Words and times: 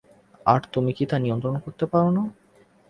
আর 0.45 0.61
তুমি 0.73 0.91
তা 1.05 1.17
নিয়ন্ত্রণ 1.19 1.55
করতে 1.59 1.85
পারো 1.85 2.09
না। 2.11 2.23